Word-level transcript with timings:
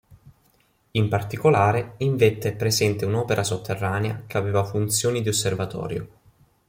In 0.93 1.09
particolare, 1.09 1.93
in 1.97 2.15
vetta 2.15 2.47
è 2.47 2.55
presente 2.55 3.05
un'opera 3.05 3.43
sotterranea 3.43 4.23
che 4.25 4.35
aveva 4.39 4.63
funzioni 4.65 5.21
di 5.21 5.29
osservatorio. 5.29 6.07